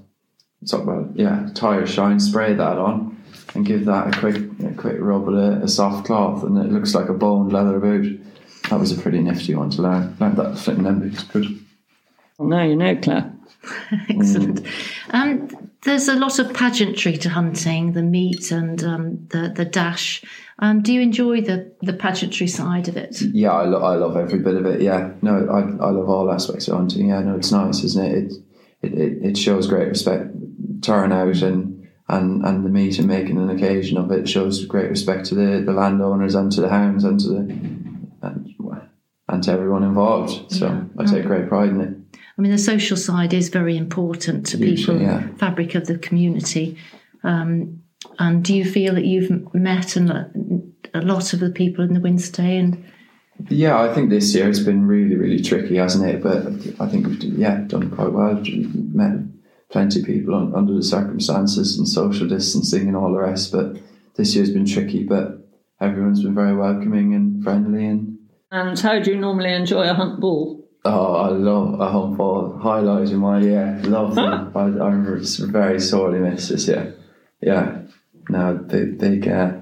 talk 0.67 0.83
about 0.83 1.09
yeah 1.15 1.49
tire 1.53 1.87
shine 1.87 2.19
spray 2.19 2.53
that 2.53 2.77
on 2.77 3.21
and 3.55 3.65
give 3.65 3.85
that 3.85 4.15
a 4.15 4.19
quick 4.19 4.35
a 4.63 4.73
quick 4.75 4.97
rub 4.99 5.25
with 5.25 5.35
a, 5.35 5.61
a, 5.63 5.67
soft 5.67 6.05
cloth 6.05 6.43
and 6.43 6.57
it 6.57 6.71
looks 6.71 6.93
like 6.93 7.09
a 7.09 7.13
boned 7.13 7.51
leather 7.51 7.79
boot. 7.79 8.21
That 8.69 8.79
was 8.79 8.97
a 8.97 9.01
pretty 9.01 9.19
nifty 9.19 9.55
one 9.55 9.69
to 9.71 9.81
learn. 9.81 10.15
Learned 10.19 10.37
that 10.37 10.57
Flint 10.57 10.85
and 10.85 11.13
It's 11.13 11.23
good. 11.23 11.59
Well 12.37 12.49
now 12.49 12.63
you 12.63 12.75
know 12.75 12.95
Claire. 12.95 13.33
Excellent. 14.09 14.63
Mm. 14.63 15.13
um, 15.13 15.71
there's 15.83 16.07
a 16.07 16.15
lot 16.15 16.39
of 16.39 16.53
pageantry 16.53 17.17
to 17.17 17.29
hunting 17.29 17.93
the 17.93 18.03
meet 18.03 18.51
and 18.51 18.83
um, 18.83 19.27
the 19.31 19.51
the 19.55 19.65
dash. 19.65 20.23
Um, 20.59 20.81
do 20.81 20.93
you 20.93 21.01
enjoy 21.01 21.41
the 21.41 21.71
the 21.81 21.93
pageantry 21.93 22.47
side 22.47 22.87
of 22.87 22.97
it? 22.97 23.21
Yeah 23.21 23.53
I, 23.53 23.63
lo- 23.63 23.81
I 23.81 23.95
love 23.95 24.17
every 24.17 24.39
bit 24.39 24.55
of 24.55 24.65
it 24.65 24.81
yeah. 24.81 25.11
No 25.21 25.47
I, 25.47 25.61
I 25.83 25.89
love 25.89 26.09
all 26.09 26.31
aspects 26.31 26.67
of 26.67 26.75
hunting 26.75 27.09
yeah. 27.09 27.21
No 27.21 27.35
it's 27.35 27.51
nice 27.51 27.83
isn't 27.83 28.05
it? 28.05 28.13
It, 28.13 28.33
it, 28.81 28.93
it, 28.93 29.25
it 29.25 29.37
shows 29.37 29.67
great 29.67 29.87
respect 29.89 30.33
turnout 30.81 31.41
and 31.41 31.87
and 32.07 32.43
and 32.43 32.65
the 32.65 32.69
meet 32.69 32.97
and 32.99 33.07
making 33.07 33.37
an 33.37 33.49
occasion 33.49 33.97
of 33.97 34.11
it 34.11 34.27
shows 34.27 34.65
great 34.65 34.89
respect 34.89 35.25
to 35.27 35.35
the, 35.35 35.61
the 35.61 35.73
landowners 35.73 36.35
and 36.35 36.51
to 36.51 36.61
the 36.61 36.69
hounds 36.69 37.03
and 37.03 37.19
to 37.19 37.27
the 37.29 37.39
and, 38.21 38.55
and 39.29 39.43
to 39.43 39.51
everyone 39.51 39.83
involved. 39.83 40.51
So 40.51 40.67
yeah. 40.67 40.83
I 40.97 41.05
take 41.05 41.25
great 41.25 41.47
pride 41.47 41.69
in 41.69 41.81
it. 41.81 42.19
I 42.37 42.41
mean, 42.41 42.51
the 42.51 42.57
social 42.57 42.97
side 42.97 43.33
is 43.33 43.49
very 43.49 43.77
important 43.77 44.47
to 44.47 44.57
Usually, 44.57 44.99
people, 44.99 45.11
yeah. 45.11 45.27
fabric 45.35 45.75
of 45.75 45.87
the 45.87 45.97
community. 45.97 46.77
Um, 47.23 47.83
and 48.17 48.43
do 48.43 48.55
you 48.55 48.65
feel 48.65 48.95
that 48.95 49.05
you've 49.05 49.53
met 49.53 49.95
and 49.95 50.09
a 50.93 51.01
lot 51.01 51.33
of 51.33 51.41
the 51.41 51.51
people 51.51 51.83
in 51.83 51.93
the 51.93 51.99
Wynnstay 51.99 52.59
and 52.59 52.85
yeah, 53.47 53.79
I 53.79 53.93
think 53.93 54.09
this 54.09 54.35
year 54.35 54.49
it's 54.49 54.59
been 54.59 54.85
really, 54.85 55.15
really 55.15 55.41
tricky, 55.41 55.77
hasn't 55.77 56.09
it? 56.09 56.21
But 56.21 56.47
I 56.81 56.89
think 56.89 57.07
we've 57.07 57.23
yeah 57.23 57.61
done 57.67 57.89
quite 57.89 58.11
well. 58.11 58.41
Met 58.43 59.17
plenty 59.71 60.01
of 60.01 60.05
people 60.05 60.35
on, 60.35 60.53
under 60.55 60.73
the 60.73 60.83
circumstances 60.83 61.77
and 61.77 61.87
social 61.87 62.27
distancing 62.27 62.87
and 62.87 62.95
all 62.95 63.11
the 63.11 63.19
rest. 63.19 63.51
But 63.51 63.77
this 64.15 64.35
year's 64.35 64.51
been 64.51 64.65
tricky, 64.65 65.03
but 65.03 65.47
everyone's 65.79 66.23
been 66.23 66.35
very 66.35 66.55
welcoming 66.55 67.13
and 67.13 67.43
friendly. 67.43 67.85
And 67.85 68.17
and 68.51 68.79
how 68.79 68.99
do 68.99 69.11
you 69.11 69.17
normally 69.17 69.53
enjoy 69.53 69.87
a 69.89 69.93
hunt 69.93 70.19
ball? 70.19 70.67
Oh, 70.85 71.15
I 71.15 71.27
love 71.27 71.79
a 71.79 71.89
hunt 71.89 72.17
ball. 72.17 72.57
Highlight 72.57 73.09
in 73.09 73.17
my 73.17 73.39
year. 73.41 73.79
Love 73.83 74.15
them. 74.15 74.51
I, 74.55 74.61
I'm 74.61 75.51
very 75.51 75.79
sorely 75.79 76.19
missed 76.19 76.49
this 76.49 76.67
year. 76.67 76.95
Yeah, 77.41 77.81
no, 78.29 78.55
big, 78.55 78.97
big, 78.97 79.27
uh, 79.27 79.53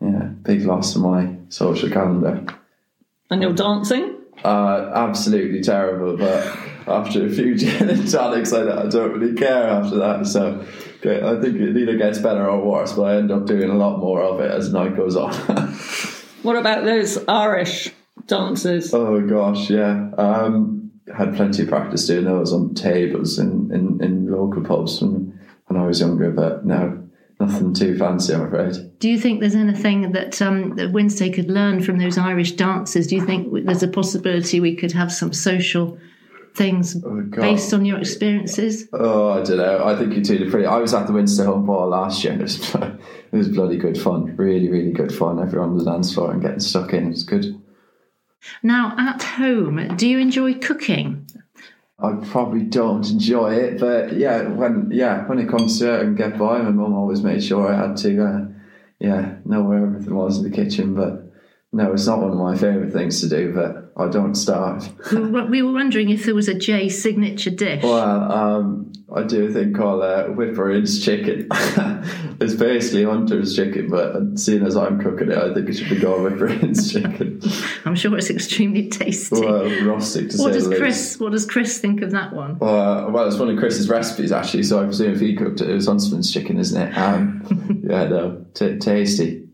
yeah, 0.00 0.28
big 0.42 0.62
loss 0.64 0.96
on 0.96 1.02
my 1.02 1.36
social 1.48 1.90
calendar. 1.90 2.44
And 3.30 3.42
you're 3.42 3.54
dancing? 3.54 4.15
Uh, 4.44 4.92
absolutely 4.94 5.60
terrible, 5.62 6.16
but 6.16 6.56
after 6.86 7.26
a 7.26 7.30
few 7.30 7.54
gin 7.56 7.88
and 7.88 8.10
tonics, 8.10 8.52
I, 8.52 8.62
I 8.62 8.88
don't 8.88 9.18
really 9.18 9.34
care 9.34 9.68
after 9.68 9.96
that. 9.96 10.26
So 10.26 10.64
okay, 10.98 11.24
I 11.26 11.40
think 11.40 11.56
it 11.56 11.76
either 11.76 11.96
gets 11.96 12.18
better 12.18 12.48
or 12.48 12.64
worse, 12.64 12.92
but 12.92 13.02
I 13.02 13.16
end 13.16 13.30
up 13.30 13.46
doing 13.46 13.70
a 13.70 13.74
lot 13.74 13.98
more 13.98 14.22
of 14.22 14.40
it 14.40 14.50
as 14.50 14.72
night 14.72 14.96
goes 14.96 15.16
on. 15.16 15.32
what 16.42 16.56
about 16.56 16.84
those 16.84 17.18
Irish 17.26 17.90
dances? 18.26 18.92
Oh 18.94 19.20
gosh, 19.26 19.70
yeah. 19.70 20.10
Um, 20.16 20.90
had 21.16 21.36
plenty 21.36 21.62
of 21.62 21.68
practice 21.68 22.06
doing 22.06 22.24
those 22.24 22.52
on 22.52 22.74
tables 22.74 23.38
in, 23.38 23.70
in, 23.72 24.02
in 24.02 24.30
local 24.30 24.62
pubs 24.62 25.00
when, 25.00 25.38
when 25.66 25.80
I 25.80 25.86
was 25.86 26.00
younger, 26.00 26.30
but 26.30 26.66
now 26.66 26.98
nothing 27.40 27.74
too 27.74 27.96
fancy, 27.98 28.34
I'm 28.34 28.42
afraid. 28.42 28.98
Do 28.98 29.08
you 29.08 29.18
think 29.18 29.40
there's 29.40 29.54
anything 29.54 30.12
that 30.12 30.40
um, 30.42 30.76
that 30.76 30.92
Wynnstay 30.92 31.34
could 31.34 31.50
learn 31.50 31.82
from 31.82 31.98
those 31.98 32.18
Irish 32.18 32.52
dances? 32.52 33.06
Do 33.06 33.16
you 33.16 33.24
think 33.24 33.66
there's 33.66 33.82
a 33.82 33.88
possibility 33.88 34.60
we 34.60 34.76
could 34.76 34.92
have 34.92 35.12
some 35.12 35.32
social 35.32 35.98
things 36.54 36.96
Oh, 37.04 37.22
based 37.30 37.74
on 37.74 37.84
your 37.84 37.98
experiences? 37.98 38.88
Oh, 38.92 39.30
I 39.30 39.42
don't 39.42 39.58
know. 39.58 39.84
I 39.84 39.96
think 39.96 40.14
you 40.14 40.24
two 40.24 40.46
are 40.46 40.50
pretty. 40.50 40.66
I 40.66 40.78
was 40.78 40.94
at 40.94 41.06
the 41.06 41.12
Wynnstay 41.12 41.44
Home 41.44 41.66
Ball 41.66 41.88
last 41.88 42.24
year. 42.24 42.32
And 42.32 42.42
it 42.42 42.44
was, 42.44 42.74
it 42.74 43.36
was 43.36 43.48
bloody 43.48 43.76
good 43.76 43.98
fun. 43.98 44.36
Really, 44.36 44.68
really 44.68 44.92
good 44.92 45.14
fun. 45.14 45.40
Everyone 45.40 45.70
on 45.70 45.78
the 45.78 45.84
dance 45.84 46.14
floor 46.14 46.32
and 46.32 46.42
getting 46.42 46.60
stuck 46.60 46.92
in. 46.92 47.06
It 47.06 47.10
was 47.10 47.24
good. 47.24 47.60
Now, 48.62 48.94
at 48.98 49.22
home, 49.22 49.96
do 49.96 50.08
you 50.08 50.18
enjoy 50.18 50.54
cooking? 50.54 51.26
I 51.98 52.12
probably 52.30 52.62
don't 52.62 53.08
enjoy 53.08 53.54
it, 53.54 53.80
but 53.80 54.12
yeah, 54.12 54.42
when 54.48 54.90
yeah, 54.92 55.26
when 55.26 55.38
it 55.38 55.48
comes 55.48 55.78
to 55.78 55.94
it 55.94 56.02
and 56.02 56.16
get 56.16 56.38
by, 56.38 56.58
my 56.58 56.70
mum 56.70 56.92
always 56.92 57.22
made 57.22 57.42
sure 57.42 57.72
I 57.72 57.88
had 57.88 57.96
to, 57.98 58.22
uh, 58.22 58.46
yeah, 58.98 59.36
know 59.46 59.62
where 59.62 59.78
everything 59.78 60.14
was 60.14 60.38
in 60.38 60.44
the 60.44 60.54
kitchen. 60.54 60.94
But 60.94 61.32
no, 61.72 61.94
it's 61.94 62.06
not 62.06 62.20
one 62.20 62.32
of 62.32 62.36
my 62.36 62.54
favourite 62.54 62.92
things 62.92 63.22
to 63.22 63.28
do. 63.30 63.54
But 63.54 63.92
I 63.96 64.08
don't 64.10 64.34
starve. 64.34 64.92
we, 65.12 65.20
were, 65.30 65.46
we 65.46 65.62
were 65.62 65.72
wondering 65.72 66.10
if 66.10 66.26
there 66.26 66.34
was 66.34 66.48
a 66.48 66.54
Jay 66.54 66.90
signature 66.90 67.50
dish. 67.50 67.82
Well, 67.82 68.30
um, 68.30 68.92
I 69.14 69.22
do 69.22 69.46
a 69.46 69.50
thing 69.50 69.72
called 69.72 70.02
uh, 70.02 70.24
Whipper-In's 70.26 71.02
chicken. 71.02 71.48
it's 72.40 72.54
basically 72.54 73.04
Hunter's 73.04 73.54
chicken, 73.54 73.88
but 73.88 74.38
seeing 74.38 74.64
as 74.66 74.76
I'm 74.76 75.00
cooking 75.00 75.30
it, 75.30 75.38
I 75.38 75.54
think 75.54 75.68
it 75.68 75.74
should 75.74 75.88
be 75.88 76.00
called 76.00 76.22
Whipper-In's 76.22 76.92
chicken. 76.92 77.40
I'm 77.84 77.94
sure 77.94 78.16
it's 78.16 78.30
extremely 78.30 78.88
tasty. 78.88 79.40
well, 79.40 79.64
rustic 79.84 80.30
to 80.30 80.36
what 80.38 80.48
say 80.48 80.52
does 80.52 80.64
the 80.64 80.70
least. 80.70 80.80
Chris? 80.80 81.20
What 81.20 81.32
does 81.32 81.46
Chris 81.46 81.78
think 81.78 82.02
of 82.02 82.10
that 82.12 82.32
one? 82.32 82.58
Well, 82.58 83.06
uh, 83.06 83.10
well, 83.10 83.26
it's 83.26 83.36
one 83.36 83.50
of 83.50 83.58
Chris's 83.58 83.88
recipes 83.88 84.32
actually, 84.32 84.64
so 84.64 84.80
I 84.80 84.84
presume 84.84 85.14
if 85.14 85.20
he 85.20 85.34
cooked 85.36 85.60
it, 85.60 85.70
it 85.70 85.74
was 85.74 85.86
Huntsman's 85.86 86.32
chicken, 86.32 86.58
isn't 86.58 86.80
it? 86.80 86.96
Um, 86.96 87.82
yeah, 87.88 88.04
no, 88.04 88.44
t- 88.54 88.78
tasty, 88.78 89.48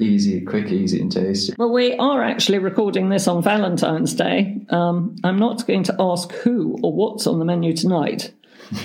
easy, 0.00 0.40
quick, 0.42 0.66
easy, 0.66 1.00
and 1.00 1.10
tasty. 1.10 1.54
Well, 1.58 1.72
we 1.72 1.94
are 1.96 2.22
actually 2.22 2.58
recording 2.58 3.08
this 3.08 3.26
on 3.28 3.42
Valentine's 3.42 4.14
Day. 4.14 4.66
Um, 4.70 5.16
I'm 5.24 5.38
not 5.38 5.66
going 5.66 5.84
to 5.84 5.96
ask 5.98 6.32
who 6.32 6.78
or 6.82 6.92
what's 6.92 7.26
on 7.26 7.38
the 7.38 7.44
menu 7.44 7.74
tonight. 7.74 8.32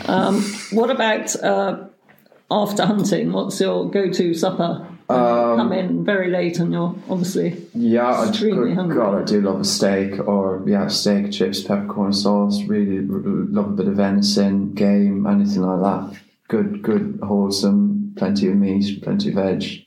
Um, 0.08 0.42
what 0.72 0.90
about 0.90 1.36
uh, 1.42 1.86
after 2.52 2.86
hunting? 2.86 3.32
What's 3.32 3.60
your 3.60 3.90
go 3.90 4.10
to 4.12 4.34
supper? 4.34 4.88
Um, 5.10 5.58
Come 5.58 5.74
in 5.74 6.06
very 6.06 6.30
late 6.30 6.60
and 6.60 6.72
you're 6.72 6.96
obviously. 7.10 7.66
Yeah, 7.74 8.06
I 8.06 8.30
Extremely 8.30 8.70
good 8.70 8.76
hungry. 8.76 8.98
God, 8.98 9.22
I 9.22 9.26
do 9.26 9.42
love 9.42 9.60
a 9.60 9.66
steak 9.66 10.20
or 10.20 10.64
yeah, 10.68 10.88
steak, 10.88 11.32
chips, 11.32 11.64
peppercorn 11.64 12.14
sauce. 12.14 12.62
Really 12.64 13.00
love 13.02 13.70
a 13.70 13.74
bit 13.74 13.88
of 13.88 13.96
venison, 13.96 14.74
game, 14.76 15.26
anything 15.26 15.64
like 15.64 15.82
that. 15.82 16.20
Good, 16.48 16.84
good, 16.84 17.20
wholesome. 17.24 18.14
Plenty 18.18 18.50
of 18.50 18.56
meat, 18.56 19.02
plenty 19.02 19.30
of 19.30 19.36
veg. 19.36 19.86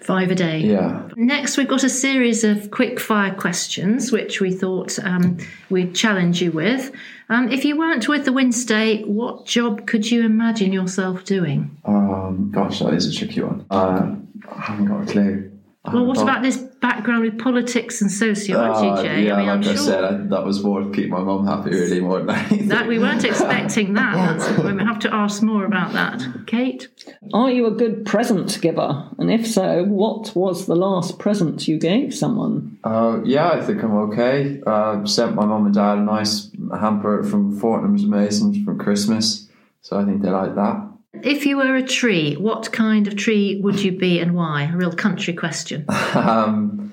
Five 0.00 0.30
a 0.30 0.34
day. 0.34 0.60
Yeah. 0.60 1.08
Next, 1.16 1.56
we've 1.56 1.68
got 1.68 1.84
a 1.84 1.90
series 1.90 2.42
of 2.42 2.70
quick 2.70 2.98
fire 2.98 3.34
questions, 3.34 4.10
which 4.10 4.40
we 4.40 4.50
thought 4.50 4.98
um, 5.00 5.38
we'd 5.68 5.94
challenge 5.94 6.40
you 6.40 6.52
with. 6.52 6.90
Um, 7.28 7.50
if 7.52 7.64
you 7.64 7.76
weren't 7.76 8.08
with 8.08 8.24
the 8.24 8.30
Wynnstay, 8.30 9.06
what 9.06 9.46
job 9.46 9.86
could 9.86 10.10
you 10.10 10.24
imagine 10.24 10.72
yourself 10.72 11.24
doing? 11.24 11.76
Um. 11.84 12.50
Gosh, 12.50 12.80
that 12.80 12.94
is 12.94 13.06
a 13.06 13.16
tricky 13.16 13.42
one. 13.42 13.66
Uh, 13.70 14.16
I 14.50 14.60
haven't 14.60 14.86
got 14.86 15.02
a 15.02 15.12
clue. 15.12 15.52
Well, 15.84 16.06
what 16.06 16.20
about 16.20 16.42
this 16.42 16.62
background 16.80 17.22
with 17.24 17.38
politics 17.38 18.00
and 18.00 18.10
sociology, 18.10 18.88
Uh, 18.88 19.02
Jay? 19.02 19.26
Yeah, 19.26 19.34
I 19.34 19.38
mean, 19.40 19.48
I'm 19.48 19.60
like 19.60 19.70
I 19.70 19.74
sure 19.74 19.84
said, 19.84 20.04
I, 20.04 20.12
that 20.16 20.44
was 20.44 20.62
more 20.64 20.80
to 20.82 20.90
keep 20.90 21.08
my 21.10 21.20
mum 21.20 21.46
happy, 21.46 21.70
really, 21.70 22.00
more 22.00 22.18
than 22.20 22.30
anything. 22.30 22.68
that 22.68 22.86
we 22.88 22.98
weren't 22.98 23.24
expecting 23.24 23.94
that. 24.00 24.38
That's, 24.38 24.58
we 24.62 24.82
have 24.84 24.98
to 25.00 25.14
ask 25.14 25.42
more 25.42 25.64
about 25.64 25.92
that. 25.92 26.22
Kate? 26.46 26.88
Are 27.34 27.50
you 27.50 27.66
a 27.66 27.70
good 27.70 28.06
present 28.06 28.58
giver? 28.60 29.08
And 29.18 29.30
if 29.30 29.46
so, 29.46 29.84
what 29.84 30.34
was 30.34 30.66
the 30.66 30.76
last 30.76 31.18
present 31.18 31.68
you 31.68 31.78
gave 31.78 32.14
someone? 32.14 32.78
Uh, 32.84 33.20
yeah, 33.24 33.50
I 33.50 33.60
think 33.60 33.82
I'm 33.82 33.94
okay. 34.10 34.60
Uh, 34.66 35.04
sent 35.06 35.34
my 35.34 35.44
mum 35.44 35.66
and 35.66 35.74
dad 35.74 35.98
a 35.98 36.00
nice 36.00 36.50
hamper 36.78 37.22
from 37.22 37.58
Fortnum's 37.60 38.04
Masons 38.06 38.56
for 38.64 38.74
Christmas, 38.74 39.48
so 39.82 39.98
I 39.98 40.04
think 40.04 40.22
they 40.22 40.30
like 40.30 40.54
that. 40.54 40.86
If 41.22 41.46
you 41.46 41.56
were 41.56 41.76
a 41.76 41.82
tree, 41.82 42.34
what 42.36 42.72
kind 42.72 43.06
of 43.06 43.16
tree 43.16 43.60
would 43.62 43.80
you 43.80 43.92
be 43.92 44.20
and 44.20 44.34
why? 44.34 44.64
A 44.72 44.76
real 44.76 44.92
country 44.92 45.34
question. 45.34 45.84
Um, 46.14 46.92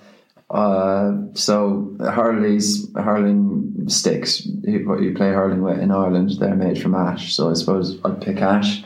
uh, 0.50 1.12
so 1.34 1.94
Hurley's 2.00 2.88
hurling 2.96 3.74
sticks, 3.88 4.46
you- 4.46 4.88
what 4.88 5.02
you 5.02 5.14
play 5.14 5.30
hurling 5.32 5.62
with 5.62 5.80
in 5.80 5.92
Ireland, 5.92 6.32
they're 6.40 6.56
made 6.56 6.82
from 6.82 6.96
ash. 6.96 7.34
So 7.36 7.50
I 7.50 7.54
suppose 7.54 8.00
I'd 8.06 8.22
pick 8.22 8.38
ash. 8.42 8.84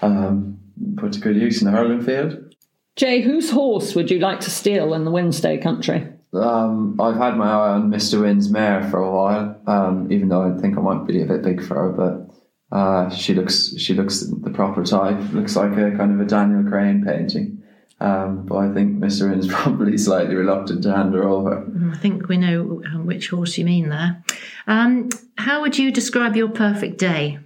Um, 0.00 0.58
put 0.96 1.12
to 1.12 1.20
good 1.20 1.36
use 1.36 1.60
in 1.60 1.66
the 1.70 1.76
hurling 1.76 2.00
field. 2.02 2.54
Jay, 2.96 3.20
whose 3.20 3.50
horse 3.50 3.94
would 3.94 4.10
you 4.10 4.18
like 4.18 4.40
to 4.40 4.50
steal 4.50 4.94
in 4.94 5.04
the 5.04 5.10
Wynnstay 5.10 5.62
country? 5.62 6.08
Um, 6.32 6.98
I've 7.00 7.16
had 7.16 7.36
my 7.36 7.50
eye 7.50 7.70
on 7.70 7.90
Mr. 7.90 8.20
Wynn's 8.22 8.50
mare 8.50 8.88
for 8.90 8.98
a 8.98 9.10
while, 9.14 9.60
um, 9.66 10.10
even 10.10 10.28
though 10.30 10.42
I 10.42 10.58
think 10.60 10.76
I 10.78 10.80
might 10.80 11.06
be 11.06 11.20
a 11.22 11.26
bit 11.26 11.42
big 11.42 11.62
for 11.62 11.74
her, 11.74 11.90
but 11.90 12.33
uh, 12.74 13.08
she 13.08 13.34
looks 13.34 13.72
she 13.78 13.94
looks 13.94 14.20
the 14.20 14.50
proper 14.50 14.84
type. 14.84 15.16
Looks 15.32 15.54
like 15.54 15.72
a 15.72 15.96
kind 15.96 16.12
of 16.12 16.20
a 16.20 16.24
Daniel 16.24 16.68
Crane 16.68 17.04
painting. 17.04 17.62
Um, 18.00 18.44
but 18.44 18.56
I 18.56 18.74
think 18.74 18.98
Mr. 18.98 19.30
Wynn's 19.30 19.46
probably 19.52 19.96
slightly 19.96 20.34
reluctant 20.34 20.82
to 20.82 20.94
hand 20.94 21.14
her 21.14 21.22
over. 21.22 21.64
I 21.92 21.96
think 21.96 22.28
we 22.28 22.36
know 22.36 22.82
um, 22.92 23.06
which 23.06 23.28
horse 23.28 23.56
you 23.56 23.64
mean 23.64 23.90
there. 23.90 24.24
Um, 24.66 25.08
how 25.38 25.60
would 25.60 25.78
you 25.78 25.92
describe 25.92 26.34
your 26.34 26.48
perfect 26.48 26.98
day? 26.98 27.38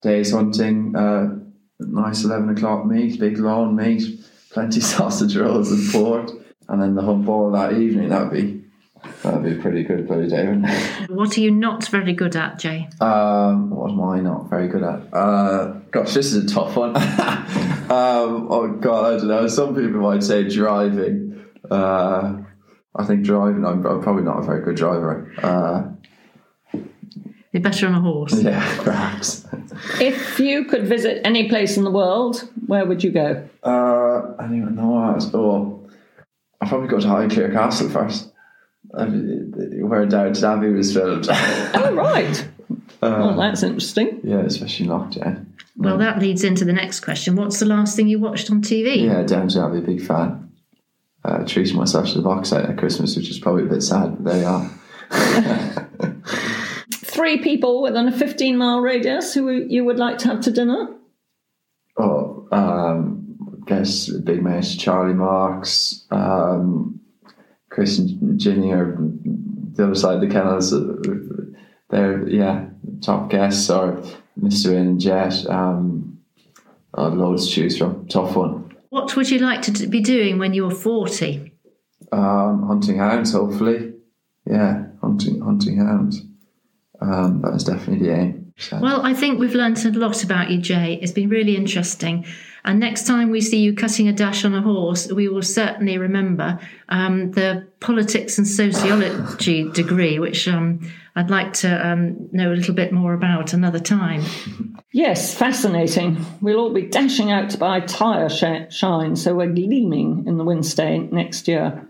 Days 0.00 0.32
hunting, 0.32 0.96
uh, 0.96 1.36
nice 1.78 2.24
11 2.24 2.48
o'clock 2.48 2.86
meet, 2.86 3.20
big 3.20 3.38
lawn 3.38 3.76
meet, 3.76 4.24
plenty 4.50 4.80
sausage 4.80 5.36
rolls 5.36 5.70
and 5.70 5.92
port, 5.92 6.30
and 6.70 6.80
then 6.80 6.94
the 6.94 7.02
hunt 7.02 7.26
ball 7.26 7.50
that 7.50 7.74
evening. 7.74 8.08
That'd 8.08 8.32
be 8.32 8.59
that'd 9.22 9.42
be 9.42 9.58
a 9.58 9.62
pretty 9.62 9.82
good 9.82 10.06
bloody 10.06 10.28
day, 10.28 10.46
wouldn't 10.46 10.66
it? 10.68 11.10
What 11.10 11.36
are 11.36 11.40
you 11.40 11.50
not 11.50 11.88
very 11.88 12.12
good 12.12 12.36
at, 12.36 12.58
Jay? 12.58 12.88
Um, 13.00 13.70
what 13.70 13.90
am 13.90 14.02
I 14.02 14.20
not 14.20 14.48
very 14.50 14.68
good 14.68 14.82
at? 14.82 15.12
Uh, 15.12 15.72
gosh, 15.90 16.14
this 16.14 16.32
is 16.32 16.44
a 16.44 16.54
tough 16.54 16.76
one. 16.76 16.96
um, 16.96 18.48
oh 18.50 18.76
god, 18.80 19.14
I 19.14 19.16
don't 19.18 19.28
know. 19.28 19.46
Some 19.46 19.74
people 19.74 20.00
might 20.00 20.22
say 20.22 20.48
driving. 20.48 21.44
Uh, 21.70 22.38
I 22.94 23.04
think 23.04 23.24
driving. 23.24 23.64
I'm, 23.64 23.84
I'm 23.86 24.02
probably 24.02 24.24
not 24.24 24.38
a 24.38 24.42
very 24.42 24.62
good 24.64 24.76
driver. 24.76 25.32
Uh, 25.42 26.78
You're 27.52 27.62
better 27.62 27.86
on 27.86 27.94
a 27.94 28.00
horse. 28.00 28.34
yeah, 28.42 28.82
perhaps. 28.82 29.46
If 30.00 30.40
you 30.40 30.64
could 30.64 30.86
visit 30.86 31.20
any 31.24 31.48
place 31.48 31.76
in 31.76 31.84
the 31.84 31.90
world, 31.90 32.48
where 32.66 32.84
would 32.84 33.04
you 33.04 33.10
go? 33.10 33.48
Uh, 33.62 34.34
I 34.38 34.42
don't 34.42 34.58
even 34.58 34.74
know 34.74 34.88
what 34.88 35.04
I 35.04 35.14
was. 35.14 35.34
Oh, 35.34 35.88
I'll 36.60 36.68
probably 36.68 36.88
go 36.88 37.00
to 37.00 37.06
Highclere 37.06 37.52
Castle 37.52 37.88
first, 37.88 38.29
where 38.92 40.06
Downton 40.06 40.44
Abbey 40.44 40.70
was 40.70 40.92
filmed. 40.92 41.26
Oh, 41.30 41.94
right. 41.94 42.40
Uh, 42.40 42.44
Well, 43.02 43.36
that's 43.36 43.62
interesting. 43.62 44.20
yeah, 44.22 44.40
especially 44.40 44.86
in 44.86 44.92
lockdown. 44.92 45.46
Well, 45.76 45.96
that 45.98 46.18
leads 46.18 46.44
into 46.44 46.64
the 46.66 46.72
next 46.74 47.00
question. 47.00 47.34
What's 47.36 47.58
the 47.58 47.64
last 47.66 47.96
thing 47.96 48.08
you 48.08 48.18
watched 48.18 48.50
on 48.50 48.60
TV? 48.60 49.06
Yeah, 49.06 49.22
Downton 49.22 49.62
Abbey, 49.64 49.80
big 49.80 50.06
fan. 50.06 50.50
Uh, 51.24 51.44
treating 51.46 51.76
myself 51.76 52.08
to 52.08 52.14
the 52.14 52.22
box 52.22 52.50
set 52.50 52.64
at 52.68 52.76
Christmas, 52.78 53.16
which 53.16 53.30
is 53.30 53.38
probably 53.38 53.62
a 53.62 53.66
bit 53.66 53.82
sad, 53.82 54.22
but 54.22 54.24
there 54.32 54.40
you 54.40 54.46
are. 54.46 54.70
Three 56.92 57.38
people 57.38 57.82
within 57.82 58.08
a 58.08 58.12
15 58.12 58.56
mile 58.56 58.80
radius 58.80 59.34
who 59.34 59.50
you 59.50 59.84
would 59.84 59.98
like 59.98 60.18
to 60.18 60.28
have 60.28 60.40
to 60.42 60.50
dinner? 60.50 60.88
Oh, 61.98 62.48
um, 62.52 63.36
I 63.52 63.64
guess 63.66 64.08
big 64.08 64.42
mate 64.42 64.76
Charlie 64.78 65.14
Marks, 65.14 66.06
um, 66.10 66.99
Chris 67.80 67.98
and 67.98 68.38
Ginny 68.38 68.72
are 68.72 68.94
the 69.72 69.84
other 69.84 69.94
side 69.94 70.16
of 70.16 70.20
the 70.20 70.28
kennels. 70.28 70.70
uh, 70.74 70.96
They're 71.88 72.28
yeah 72.28 72.66
top 73.00 73.30
guests 73.30 73.70
or 73.70 74.02
Mister 74.36 74.76
and 74.76 75.00
Jet. 75.00 75.46
Um, 75.48 76.18
oh, 76.92 77.08
loads 77.08 77.46
to 77.48 77.54
choose 77.54 77.78
from. 77.78 78.06
Tough 78.08 78.36
one. 78.36 78.76
What 78.90 79.16
would 79.16 79.30
you 79.30 79.38
like 79.38 79.62
to 79.62 79.86
be 79.86 80.00
doing 80.02 80.38
when 80.38 80.52
you're 80.52 80.70
40? 80.70 81.52
Um, 82.12 82.66
hunting 82.66 82.98
hounds, 82.98 83.32
hopefully. 83.32 83.94
Yeah, 84.44 84.88
hunting 85.00 85.40
hunting 85.40 85.78
hounds. 85.78 86.20
Um, 87.00 87.40
that 87.40 87.54
is 87.54 87.64
definitely 87.64 88.06
the 88.06 88.14
aim. 88.14 88.39
So- 88.60 88.78
Well, 88.80 89.02
I 89.02 89.14
think 89.14 89.38
we've 89.40 89.54
learnt 89.54 89.84
a 89.84 89.90
lot 89.90 90.22
about 90.22 90.50
you, 90.50 90.58
Jay. 90.58 90.98
It's 91.02 91.12
been 91.12 91.28
really 91.28 91.56
interesting. 91.56 92.24
And 92.62 92.78
next 92.78 93.06
time 93.06 93.30
we 93.30 93.40
see 93.40 93.58
you 93.60 93.74
cutting 93.74 94.06
a 94.06 94.12
dash 94.12 94.44
on 94.44 94.54
a 94.54 94.60
horse, 94.60 95.10
we 95.10 95.28
will 95.28 95.42
certainly 95.42 95.96
remember 95.96 96.58
um, 96.90 97.30
the 97.32 97.66
politics 97.80 98.36
and 98.36 98.46
sociology 98.46 99.70
degree, 99.70 100.18
which 100.18 100.46
um, 100.46 100.80
I'd 101.16 101.30
like 101.30 101.54
to 101.54 101.86
um, 101.88 102.28
know 102.32 102.52
a 102.52 102.54
little 102.54 102.74
bit 102.74 102.92
more 102.92 103.14
about 103.14 103.54
another 103.54 103.78
time. 103.80 104.22
Yes, 104.92 105.34
fascinating. 105.34 106.24
We'll 106.42 106.58
all 106.58 106.74
be 106.74 106.82
dashing 106.86 107.30
out 107.32 107.48
to 107.50 107.58
buy 107.58 107.80
tyre 107.80 108.28
sh- 108.28 108.74
shine, 108.74 109.16
so 109.16 109.34
we're 109.34 109.52
gleaming 109.52 110.24
in 110.26 110.36
the 110.36 110.44
Wynnstay 110.44 111.10
next 111.10 111.48
year. 111.48 111.88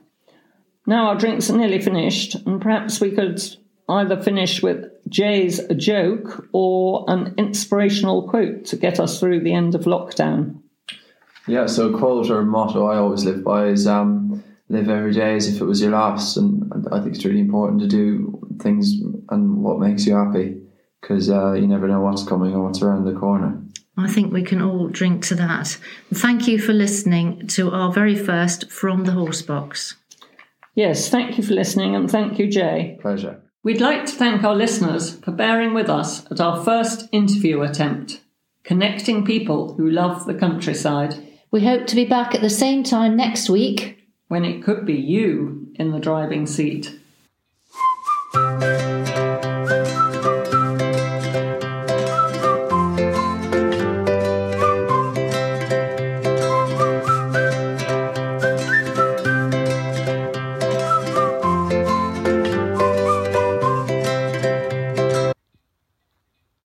Now 0.86 1.08
our 1.08 1.16
drinks 1.16 1.50
are 1.50 1.56
nearly 1.56 1.80
finished, 1.80 2.36
and 2.46 2.60
perhaps 2.62 3.00
we 3.00 3.10
could 3.10 3.40
either 3.90 4.20
finish 4.20 4.62
with 4.62 4.86
Jay's 5.08 5.60
joke 5.76 6.48
or 6.52 7.04
an 7.08 7.34
inspirational 7.36 8.28
quote 8.28 8.64
to 8.66 8.76
get 8.76 9.00
us 9.00 9.18
through 9.18 9.40
the 9.40 9.52
end 9.52 9.74
of 9.74 9.82
lockdown. 9.82 10.60
Yeah, 11.46 11.66
so 11.66 11.92
a 11.92 11.98
quote 11.98 12.30
or 12.30 12.42
motto 12.44 12.86
I 12.86 12.96
always 12.96 13.24
live 13.24 13.42
by 13.42 13.66
is 13.66 13.86
um, 13.86 14.42
live 14.68 14.88
every 14.88 15.12
day 15.12 15.34
as 15.34 15.48
if 15.48 15.60
it 15.60 15.64
was 15.64 15.80
your 15.80 15.90
last. 15.90 16.36
And 16.36 16.86
I 16.92 17.00
think 17.00 17.16
it's 17.16 17.24
really 17.24 17.40
important 17.40 17.80
to 17.80 17.88
do 17.88 18.40
things 18.60 18.94
and 19.30 19.62
what 19.62 19.80
makes 19.80 20.06
you 20.06 20.14
happy 20.14 20.62
because 21.00 21.30
uh, 21.30 21.52
you 21.52 21.66
never 21.66 21.88
know 21.88 22.00
what's 22.00 22.24
coming 22.24 22.54
or 22.54 22.64
what's 22.64 22.82
around 22.82 23.04
the 23.04 23.18
corner. 23.18 23.60
I 23.96 24.08
think 24.08 24.32
we 24.32 24.42
can 24.42 24.62
all 24.62 24.88
drink 24.88 25.24
to 25.26 25.34
that. 25.36 25.76
Thank 26.14 26.46
you 26.46 26.58
for 26.58 26.72
listening 26.72 27.46
to 27.48 27.70
our 27.70 27.92
very 27.92 28.16
first 28.16 28.70
From 28.70 29.04
the 29.04 29.12
Horse 29.12 29.42
Box. 29.42 29.96
Yes, 30.74 31.08
thank 31.08 31.36
you 31.36 31.44
for 31.44 31.54
listening 31.54 31.96
and 31.96 32.10
thank 32.10 32.38
you, 32.38 32.48
Jay. 32.48 32.98
Pleasure. 33.02 33.42
We'd 33.62 33.80
like 33.80 34.06
to 34.06 34.12
thank 34.12 34.42
our 34.42 34.54
listeners 34.54 35.16
for 35.16 35.32
bearing 35.32 35.74
with 35.74 35.90
us 35.90 36.24
at 36.30 36.40
our 36.40 36.64
first 36.64 37.08
interview 37.12 37.60
attempt, 37.60 38.20
connecting 38.64 39.24
people 39.24 39.74
who 39.74 39.90
love 39.90 40.24
the 40.26 40.34
countryside, 40.34 41.14
We 41.50 41.64
hope 41.64 41.86
to 41.88 41.96
be 41.96 42.04
back 42.04 42.34
at 42.34 42.40
the 42.42 42.48
same 42.50 42.82
time 42.84 43.16
next 43.16 43.50
week. 43.50 43.98
when 44.28 44.44
it 44.44 44.62
could 44.62 44.86
be 44.86 44.94
you 44.94 45.68
in 45.74 45.90
the 45.90 45.98
driving 45.98 46.46
seat. 46.46 46.96